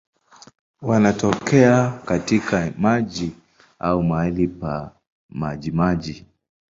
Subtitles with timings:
[0.81, 3.31] Wanatokea katika maji
[3.79, 4.91] au mahali pa
[5.29, 6.25] majimaji.